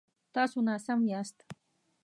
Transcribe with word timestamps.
تاسو 0.33 0.57
ناسم 0.67 0.99
یاست 1.11 1.37